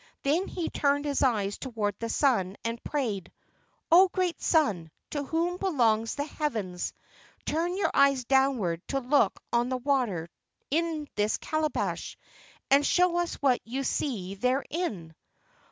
Then 0.23 0.47
he 0.47 0.67
turned 0.67 1.05
his 1.05 1.21
eyes 1.21 1.59
toward 1.59 1.93
the 1.99 2.09
sun 2.09 2.57
and 2.65 2.83
prayed: 2.83 3.31
"Oh, 3.91 4.07
great 4.11 4.41
sun, 4.41 4.89
to 5.11 5.23
whom 5.25 5.57
belongs 5.57 6.15
the 6.15 6.23
heavens, 6.23 6.91
turn 7.45 7.77
your 7.77 7.91
eyes 7.93 8.25
downward 8.25 8.81
to 8.87 8.99
look 8.99 9.39
on 9.53 9.69
the 9.69 9.77
water 9.77 10.27
in 10.71 11.07
this 11.13 11.37
calabash, 11.37 12.17
and 12.71 12.83
show 12.83 13.19
us 13.19 13.35
what 13.43 13.59
you 13.63 13.83
see 13.83 14.33
therein! 14.33 15.13